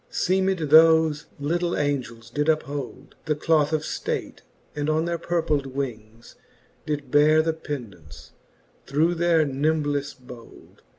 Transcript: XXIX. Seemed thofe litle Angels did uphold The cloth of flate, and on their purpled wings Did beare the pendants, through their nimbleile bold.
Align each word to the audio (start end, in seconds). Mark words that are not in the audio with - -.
XXIX. 0.09 0.15
Seemed 0.15 0.57
thofe 0.71 1.25
litle 1.39 1.77
Angels 1.77 2.31
did 2.31 2.49
uphold 2.49 3.13
The 3.25 3.35
cloth 3.35 3.71
of 3.71 3.83
flate, 3.85 4.41
and 4.75 4.89
on 4.89 5.05
their 5.05 5.19
purpled 5.19 5.67
wings 5.67 6.33
Did 6.87 7.11
beare 7.11 7.43
the 7.43 7.53
pendants, 7.53 8.31
through 8.87 9.13
their 9.13 9.45
nimbleile 9.45 10.19
bold. 10.25 10.81